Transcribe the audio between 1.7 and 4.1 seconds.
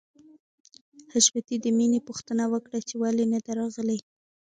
مینې پوښتنه وکړه چې ولې نده راغلې